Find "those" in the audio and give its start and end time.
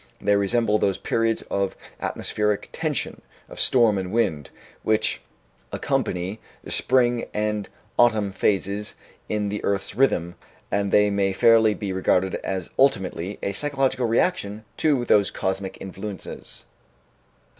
0.79-0.97, 15.05-15.29